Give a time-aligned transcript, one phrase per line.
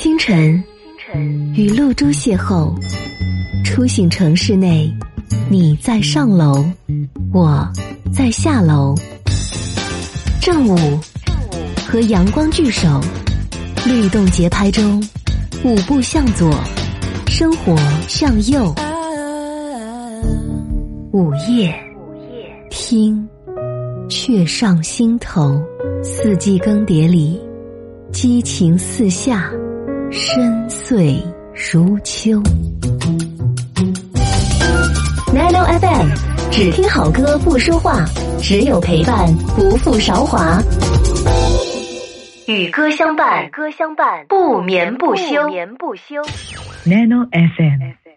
[0.00, 0.62] 清晨，
[1.56, 2.72] 与露珠邂逅，
[3.64, 4.88] 初醒城市内，
[5.50, 6.64] 你在上楼，
[7.34, 7.68] 我
[8.12, 8.94] 在下楼。
[10.40, 11.00] 正午，
[11.88, 13.00] 和阳光聚首，
[13.84, 15.02] 律动节拍中，
[15.64, 16.48] 舞步向左，
[17.26, 17.76] 生活
[18.06, 18.72] 向右。
[21.12, 21.74] 午夜，
[22.70, 23.28] 听，
[24.08, 25.60] 却上心头。
[26.04, 27.40] 四季更迭里，
[28.12, 29.50] 激情四下。
[30.10, 31.22] 深邃
[31.72, 32.30] 如秋
[35.34, 36.08] ，Nano FM，
[36.50, 38.04] 只听好歌不说话，
[38.40, 40.60] 只有陪伴不负韶华，
[42.46, 46.22] 与歌相伴，歌相伴，不眠不休，眠不休。
[46.86, 48.07] Nano FM。